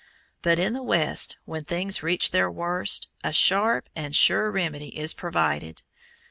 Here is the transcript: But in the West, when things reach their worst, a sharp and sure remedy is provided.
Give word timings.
But 0.41 0.57
in 0.57 0.73
the 0.73 0.81
West, 0.81 1.37
when 1.45 1.63
things 1.63 2.01
reach 2.01 2.31
their 2.31 2.49
worst, 2.49 3.07
a 3.23 3.31
sharp 3.31 3.87
and 3.95 4.15
sure 4.15 4.49
remedy 4.49 4.97
is 4.97 5.13
provided. 5.13 5.83